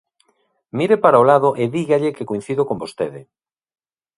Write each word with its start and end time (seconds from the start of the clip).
Mire 0.77 0.95
para 1.03 1.21
o 1.23 1.27
lado 1.31 1.49
e 1.61 1.63
dígalle 1.75 2.15
que 2.17 2.29
coincido 2.31 2.63
con 2.69 2.77
vostede. 2.83 3.21